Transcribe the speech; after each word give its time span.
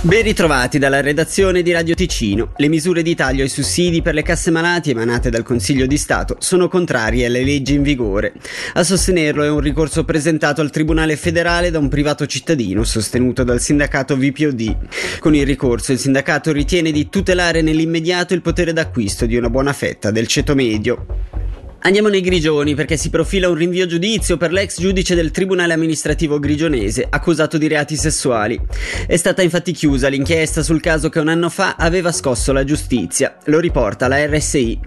Ben 0.00 0.22
ritrovati 0.22 0.78
dalla 0.78 1.00
redazione 1.00 1.60
di 1.60 1.72
Radio 1.72 1.96
Ticino. 1.96 2.52
Le 2.56 2.68
misure 2.68 3.02
di 3.02 3.16
taglio 3.16 3.42
ai 3.42 3.48
sussidi 3.48 4.00
per 4.00 4.14
le 4.14 4.22
casse 4.22 4.52
malati 4.52 4.90
emanate 4.90 5.28
dal 5.28 5.42
Consiglio 5.42 5.86
di 5.86 5.98
Stato 5.98 6.36
sono 6.38 6.68
contrarie 6.68 7.26
alle 7.26 7.42
leggi 7.42 7.74
in 7.74 7.82
vigore. 7.82 8.34
A 8.74 8.84
sostenerlo 8.84 9.42
è 9.42 9.50
un 9.50 9.58
ricorso 9.58 10.04
presentato 10.04 10.60
al 10.60 10.70
Tribunale 10.70 11.16
federale 11.16 11.72
da 11.72 11.80
un 11.80 11.88
privato 11.88 12.26
cittadino 12.26 12.84
sostenuto 12.84 13.42
dal 13.42 13.60
sindacato 13.60 14.16
VPOD. 14.16 14.76
Con 15.18 15.34
il 15.34 15.44
ricorso 15.44 15.90
il 15.90 15.98
sindacato 15.98 16.52
ritiene 16.52 16.92
di 16.92 17.08
tutelare 17.08 17.60
nell'immediato 17.60 18.34
il 18.34 18.40
potere 18.40 18.72
d'acquisto 18.72 19.26
di 19.26 19.34
una 19.34 19.50
buona 19.50 19.72
fetta 19.72 20.12
del 20.12 20.28
ceto 20.28 20.54
medio. 20.54 21.06
Andiamo 21.80 22.08
nei 22.08 22.20
grigioni 22.20 22.74
perché 22.74 22.96
si 22.96 23.08
profila 23.08 23.48
un 23.48 23.54
rinvio 23.54 23.84
a 23.84 23.86
giudizio 23.86 24.36
per 24.36 24.50
l'ex 24.50 24.80
giudice 24.80 25.14
del 25.14 25.30
Tribunale 25.30 25.72
amministrativo 25.72 26.40
grigionese 26.40 27.06
accusato 27.08 27.56
di 27.56 27.68
reati 27.68 27.94
sessuali. 27.96 28.60
È 29.06 29.16
stata 29.16 29.42
infatti 29.42 29.70
chiusa 29.72 30.08
l'inchiesta 30.08 30.64
sul 30.64 30.80
caso 30.80 31.08
che 31.08 31.20
un 31.20 31.28
anno 31.28 31.48
fa 31.48 31.76
aveva 31.78 32.10
scosso 32.10 32.52
la 32.52 32.64
giustizia. 32.64 33.38
Lo 33.44 33.60
riporta 33.60 34.08
la 34.08 34.26
RSI. 34.26 34.78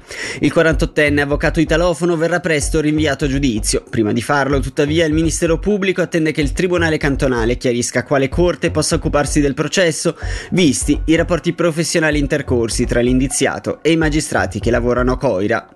Il 0.41 0.51
48enne 0.53 1.21
avvocato 1.21 1.61
italofono 1.61 2.17
verrà 2.17 2.41
presto 2.41 2.81
rinviato 2.81 3.23
a 3.23 3.29
giudizio. 3.29 3.83
Prima 3.89 4.11
di 4.11 4.21
farlo, 4.21 4.59
tuttavia, 4.59 5.05
il 5.05 5.13
Ministero 5.13 5.59
Pubblico 5.59 6.01
attende 6.01 6.33
che 6.33 6.41
il 6.41 6.51
Tribunale 6.51 6.97
cantonale 6.97 7.55
chiarisca 7.55 8.03
quale 8.03 8.27
corte 8.27 8.69
possa 8.69 8.95
occuparsi 8.95 9.39
del 9.39 9.53
processo, 9.53 10.17
visti 10.51 10.99
i 11.05 11.15
rapporti 11.15 11.53
professionali 11.53 12.19
intercorsi 12.19 12.85
tra 12.85 12.99
l'indiziato 12.99 13.81
e 13.81 13.91
i 13.91 13.97
magistrati 13.97 14.59
che 14.59 14.71
lavorano 14.71 15.13
a 15.13 15.17
Coira. 15.17 15.75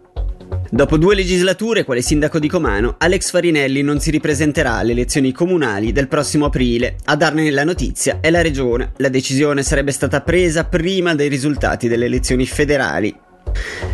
Dopo 0.70 0.98
due 0.98 1.16
legislature 1.16 1.84
quale 1.84 2.02
sindaco 2.02 2.40
di 2.40 2.50
Comano, 2.50 2.96
Alex 2.98 3.30
Farinelli 3.30 3.82
non 3.82 4.00
si 4.00 4.10
ripresenterà 4.10 4.74
alle 4.74 4.92
elezioni 4.92 5.32
comunali 5.32 5.92
del 5.92 6.08
prossimo 6.08 6.46
aprile. 6.46 6.96
A 7.06 7.16
darne 7.16 7.50
la 7.52 7.64
notizia 7.64 8.18
è 8.20 8.30
la 8.32 8.42
regione. 8.42 8.92
La 8.98 9.10
decisione 9.10 9.62
sarebbe 9.64 9.92
stata 9.92 10.22
presa 10.22 10.66
prima 10.66 11.14
dei 11.14 11.30
risultati 11.30 11.88
delle 11.88 12.06
elezioni 12.06 12.46
federali. 12.46 13.16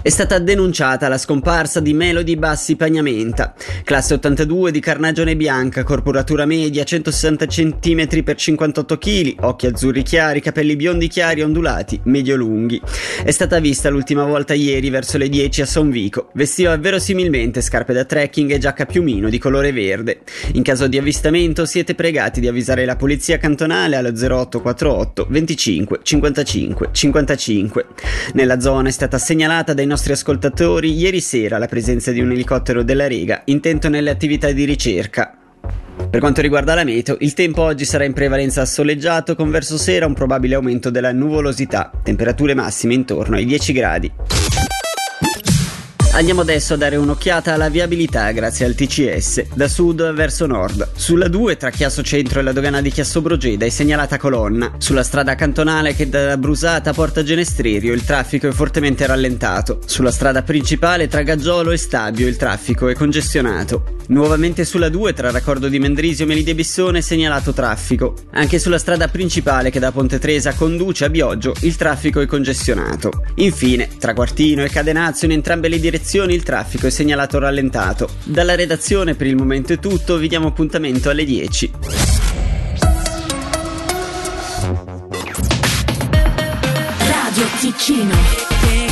È 0.04 0.10
stata 0.10 0.40
denunciata 0.40 1.08
la 1.08 1.20
scomparsa 1.20 1.80
di 1.80 1.94
Melody 1.94 2.36
Bassi 2.36 2.76
Pagnamenta, 2.76 3.54
classe 3.84 4.16
82 4.16 4.72
di 4.72 4.80
carnagione 4.80 5.36
bianca, 5.36 5.84
corporatura 5.84 6.48
media 6.48 6.84
160 6.84 7.46
cm 7.46 8.08
x 8.08 8.34
58 8.36 8.98
kg, 8.98 9.36
occhi 9.42 9.68
azzurri 9.68 10.02
chiari, 10.02 10.42
capelli 10.42 10.76
biondi 10.76 11.08
chiari 11.08 11.44
ondulati, 11.44 12.00
medio 12.06 12.36
lunghi. 12.36 12.82
È 13.24 13.30
stata 13.30 13.60
vista 13.60 13.90
l'ultima 13.90 14.24
volta 14.24 14.56
ieri 14.56 14.90
verso 14.90 15.20
le 15.20 15.30
10 15.30 15.62
a 15.62 15.66
Sonvico. 15.68 16.32
Vestiva 16.34 16.76
verosimilmente 16.78 17.62
scarpe 17.62 17.94
da 17.94 18.04
trekking 18.04 18.50
e 18.50 18.58
giacca 18.58 18.88
piumino 18.88 19.30
di 19.30 19.38
colore 19.38 19.72
verde. 19.72 20.22
In 20.54 20.64
caso 20.64 20.88
di 20.88 20.98
avvistamento 20.98 21.68
siete 21.68 21.94
pregati 21.94 22.40
di 22.40 22.48
avvisare 22.48 22.86
la 22.86 22.96
polizia 22.96 23.38
cantonale 23.38 23.98
allo 23.98 24.10
0848 24.10 25.28
25 25.30 26.00
55 26.02 26.90
55. 26.92 27.86
Nella 28.34 28.60
zona 28.60 28.90
è 28.90 28.92
stata 28.92 29.20
segnalata 29.20 29.76
dai 29.76 29.90
nostri 29.92 30.14
ascoltatori 30.14 30.94
ieri 30.94 31.20
sera 31.20 31.58
la 31.58 31.68
presenza 31.68 32.12
di 32.12 32.22
un 32.22 32.32
elicottero 32.32 32.82
della 32.82 33.10
Rega 33.10 33.42
intento 33.46 33.90
nelle 33.90 34.10
attività 34.10 34.50
di 34.50 34.64
ricerca. 34.64 35.36
Per 36.10 36.20
quanto 36.22 36.40
riguarda 36.40 36.74
la 36.76 36.86
meteo, 36.86 37.18
il 37.20 37.34
tempo 37.34 37.62
oggi 37.62 37.84
sarà 37.84 38.06
in 38.06 38.14
prevalenza 38.14 38.66
soleggiato 38.66 39.36
con 39.36 39.52
verso 39.52 39.78
sera 39.78 40.06
un 40.06 40.14
probabile 40.14 40.56
aumento 40.56 40.90
della 40.90 41.12
nuvolosità, 41.12 41.92
temperature 42.04 42.54
massime 42.54 42.94
intorno 42.94 43.36
ai 43.36 43.46
10 43.46 43.74
gradi. 43.74 44.12
Andiamo 46.14 46.42
adesso 46.42 46.74
a 46.74 46.78
dare 46.78 46.98
un'occhiata 46.98 47.54
alla 47.54 47.70
viabilità 47.70 48.30
grazie 48.32 48.66
al 48.66 48.76
TCS, 48.76 49.46
da 49.54 49.70
sud 49.70 50.12
verso 50.14 50.46
nord. 50.46 50.90
Sulla 50.94 51.30
2 51.30 51.56
tra 51.56 51.70
Chiasso 51.70 52.04
Centro 52.04 52.42
e 52.42 52.44
la 52.44 52.52
dogana 52.52 52.82
di 52.82 52.92
Chiasso 52.92 53.22
Brogeda 53.22 53.66
è 53.66 53.70
segnalata 53.70 54.18
colonna. 54.18 54.74
Sulla 54.78 55.04
strada 55.04 55.36
cantonale 55.36 55.96
che 55.96 56.10
da 56.10 56.36
Brusata 56.36 56.92
porta 56.92 57.24
Genestrerio 57.24 57.94
il 57.94 58.04
traffico 58.04 58.50
è 58.50 58.52
fortemente 58.52 59.08
rallentato. 59.08 59.80
Sulla 59.86 60.12
strada 60.12 60.44
principale 60.44 61.08
tra 61.08 61.24
Gaggiolo 61.24 61.72
e 61.72 61.78
Stabio 61.78 62.28
il 62.28 62.36
traffico 62.36 62.90
è 62.90 62.94
congestionato. 62.94 64.00
Nuovamente 64.08 64.66
sulla 64.66 64.90
2 64.90 65.14
tra 65.14 65.32
Raccordo 65.32 65.70
di 65.70 65.80
Mendrisio 65.80 66.26
e 66.26 66.28
Melide 66.28 66.54
Bissone 66.54 66.98
è 66.98 67.02
segnalato 67.02 67.54
traffico. 67.54 68.16
Anche 68.32 68.60
sulla 68.60 68.78
strada 68.78 69.08
principale 69.08 69.70
che 69.70 69.80
da 69.80 69.94
Ponte 69.94 70.20
Tresa 70.20 70.54
conduce 70.54 71.06
a 71.06 71.10
Bioggio 71.10 71.54
il 71.62 71.78
traffico 71.78 72.20
è 72.20 72.26
congestionato. 72.26 73.24
Infine, 73.36 73.88
tra 73.98 74.14
Quartino 74.14 74.64
e 74.64 74.70
Cadenazzo 74.70 75.24
in 75.24 75.32
entrambe 75.32 75.70
le 75.70 75.80
direzioni 76.02 76.34
il 76.34 76.42
traffico 76.42 76.88
è 76.88 76.90
segnalato 76.90 77.38
rallentato. 77.38 78.10
Dalla 78.24 78.56
redazione 78.56 79.14
per 79.14 79.28
il 79.28 79.36
momento 79.36 79.74
è 79.74 79.78
tutto, 79.78 80.18
vi 80.18 80.28
diamo 80.28 80.48
appuntamento 80.48 81.12
alle 81.12 81.24
10. 81.24 81.72
Radio 86.98 87.46
Ticino. 87.60 88.91